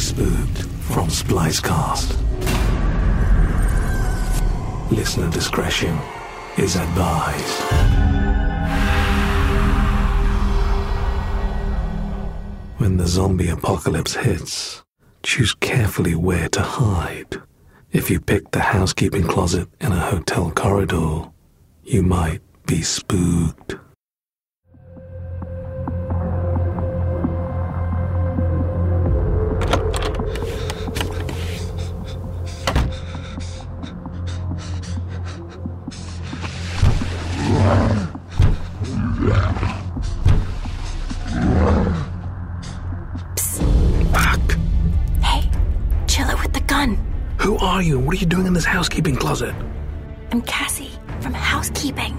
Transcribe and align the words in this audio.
Spooked 0.00 0.62
from 0.88 1.08
Splicecast. 1.08 2.16
Listener 4.90 5.30
discretion 5.30 5.96
is 6.56 6.74
advised. 6.74 7.60
When 12.78 12.96
the 12.96 13.06
zombie 13.06 13.50
apocalypse 13.50 14.14
hits, 14.14 14.82
choose 15.22 15.52
carefully 15.52 16.14
where 16.14 16.48
to 16.48 16.62
hide. 16.62 17.36
If 17.92 18.10
you 18.10 18.20
pick 18.20 18.52
the 18.52 18.60
housekeeping 18.60 19.24
closet 19.24 19.68
in 19.82 19.92
a 19.92 20.00
hotel 20.00 20.50
corridor, 20.50 21.30
you 21.84 22.02
might 22.02 22.40
be 22.66 22.80
spooked. 22.80 23.76
Who 47.40 47.56
are 47.56 47.80
you? 47.80 47.98
What 47.98 48.14
are 48.14 48.18
you 48.18 48.26
doing 48.26 48.46
in 48.46 48.52
this 48.52 48.66
housekeeping 48.66 49.16
closet? 49.16 49.54
I'm 50.30 50.42
Cassie 50.42 50.92
from 51.20 51.32
housekeeping. 51.32 52.12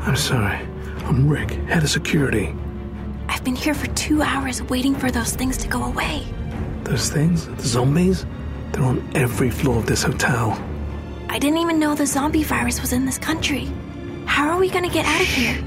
I'm 0.00 0.16
sorry. 0.16 0.58
I'm 1.04 1.28
Rick, 1.28 1.52
head 1.68 1.84
of 1.84 1.88
security. 1.88 2.52
I've 3.28 3.44
been 3.44 3.54
here 3.54 3.74
for 3.74 3.86
two 3.94 4.22
hours 4.22 4.60
waiting 4.64 4.96
for 4.96 5.12
those 5.12 5.36
things 5.36 5.56
to 5.58 5.68
go 5.68 5.84
away. 5.84 6.26
Those 6.82 7.10
things, 7.10 7.46
the 7.46 7.62
zombies, 7.62 8.26
they're 8.72 8.82
on 8.82 9.08
every 9.14 9.50
floor 9.50 9.78
of 9.78 9.86
this 9.86 10.02
hotel. 10.02 10.60
I 11.28 11.38
didn't 11.38 11.58
even 11.58 11.78
know 11.78 11.94
the 11.94 12.06
zombie 12.06 12.42
virus 12.42 12.80
was 12.80 12.92
in 12.92 13.06
this 13.06 13.18
country. 13.18 13.70
How 14.26 14.50
are 14.50 14.58
we 14.58 14.68
gonna 14.68 14.90
get 14.90 15.06
out 15.06 15.20
of 15.20 15.28
here? 15.28 15.62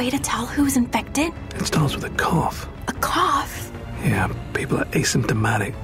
Way 0.00 0.08
to 0.08 0.18
tell 0.18 0.46
who's 0.46 0.78
infected? 0.78 1.30
It 1.56 1.66
starts 1.66 1.94
with 1.94 2.04
a 2.04 2.16
cough. 2.16 2.66
A 2.88 2.92
cough? 2.94 3.70
Yeah, 4.02 4.32
people 4.54 4.78
are 4.78 4.86
asymptomatic. 4.86 5.74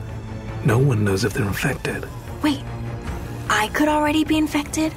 No 0.65 0.79
one 0.79 1.05
knows 1.05 1.23
if 1.23 1.35
they're 1.35 1.47
infected. 1.47 2.09
Wait, 2.43 2.63
I 3.51 3.69
could 3.75 3.89
already 3.89 4.25
be 4.25 4.39
infected? 4.39 4.95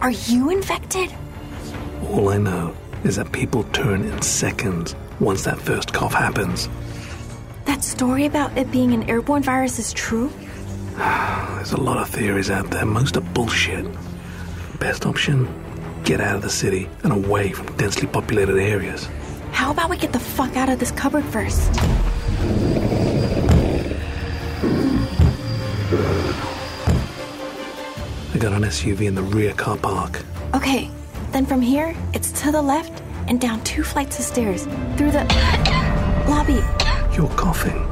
Are 0.00 0.12
you 0.12 0.50
infected? 0.50 1.12
All 2.04 2.28
I 2.28 2.38
know 2.38 2.76
is 3.02 3.16
that 3.16 3.32
people 3.32 3.64
turn 3.72 4.04
in 4.04 4.22
seconds 4.22 4.94
once 5.18 5.42
that 5.42 5.58
first 5.58 5.92
cough 5.92 6.14
happens. 6.14 6.68
That 7.64 7.82
story 7.82 8.24
about 8.26 8.56
it 8.56 8.70
being 8.70 8.92
an 8.92 9.10
airborne 9.10 9.42
virus 9.42 9.80
is 9.80 9.92
true? 9.92 10.30
There's 10.96 11.72
a 11.72 11.80
lot 11.80 11.96
of 11.96 12.08
theories 12.08 12.50
out 12.50 12.70
there, 12.70 12.86
most 12.86 13.16
are 13.16 13.28
bullshit. 13.34 13.84
Best 14.78 15.06
option 15.06 15.65
get 16.06 16.20
out 16.20 16.36
of 16.36 16.42
the 16.42 16.48
city 16.48 16.88
and 17.02 17.12
away 17.12 17.50
from 17.50 17.66
densely 17.76 18.06
populated 18.06 18.56
areas. 18.58 19.08
How 19.50 19.72
about 19.72 19.90
we 19.90 19.96
get 19.96 20.12
the 20.12 20.20
fuck 20.20 20.56
out 20.56 20.68
of 20.68 20.78
this 20.78 20.92
cupboard 20.92 21.24
first? 21.24 21.68
I 28.32 28.38
got 28.38 28.52
an 28.52 28.62
SUV 28.62 29.06
in 29.08 29.16
the 29.16 29.22
rear 29.22 29.52
car 29.54 29.76
park. 29.76 30.22
Okay, 30.54 30.88
then 31.32 31.44
from 31.44 31.60
here, 31.60 31.96
it's 32.14 32.30
to 32.42 32.52
the 32.52 32.62
left 32.62 33.02
and 33.26 33.40
down 33.40 33.62
two 33.64 33.82
flights 33.82 34.20
of 34.20 34.24
stairs 34.24 34.66
through 34.96 35.10
the 35.10 35.24
lobby. 36.28 36.62
You're 37.16 37.34
coughing. 37.36 37.84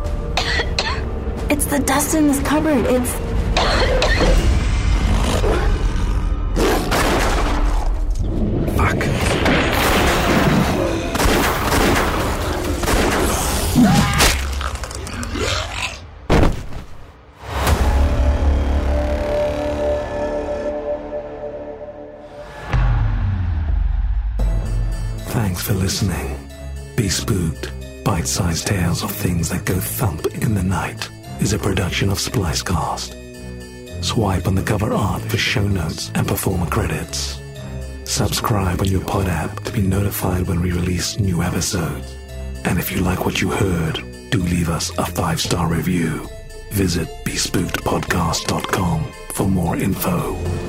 It's 1.51 1.67
the 1.67 1.81
dust 1.81 2.15
in 2.15 2.29
this 2.29 2.41
cupboard. 2.41 2.87
It's. 2.87 4.44
Thanks 25.35 25.63
for 25.63 25.75
listening. 25.75 26.39
Be 26.95 27.09
spooked. 27.09 27.73
Bite 28.05 28.29
sized 28.29 28.69
tales 28.69 29.03
of 29.03 29.11
things 29.11 29.49
that 29.49 29.65
go 29.65 29.75
thump 29.81 30.27
in 30.27 30.55
the 30.55 30.63
night 30.63 31.11
is 31.41 31.53
a 31.53 31.59
production 31.59 32.09
of 32.09 32.19
Splicecast. 32.19 34.05
Swipe 34.05 34.47
on 34.47 34.55
the 34.55 34.63
cover 34.63 34.93
art 34.93 35.23
for 35.23 35.37
show 35.37 35.67
notes 35.67 36.13
and 36.15 36.29
performer 36.29 36.67
credits. 36.67 37.41
Subscribe 38.05 38.81
on 38.81 38.87
your 38.87 39.05
pod 39.05 39.27
app 39.27 39.65
to 39.65 39.73
be 39.73 39.83
notified 39.83 40.47
when 40.47 40.61
we 40.61 40.71
release 40.71 41.19
new 41.19 41.43
episodes. 41.43 42.15
And 42.65 42.79
if 42.79 42.93
you 42.93 43.01
like 43.01 43.25
what 43.25 43.41
you 43.41 43.51
heard, 43.51 43.97
do 44.31 44.39
leave 44.39 44.69
us 44.69 44.97
a 44.99 45.05
five 45.05 45.41
star 45.41 45.67
review. 45.67 46.29
Visit 46.71 47.09
bespookedpodcast.com 47.25 49.13
for 49.35 49.49
more 49.49 49.77
info. 49.77 50.64